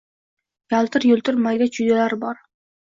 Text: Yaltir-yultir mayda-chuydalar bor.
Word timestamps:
Yaltir-yultir 0.75 1.39
mayda-chuydalar 1.47 2.21
bor. 2.27 2.47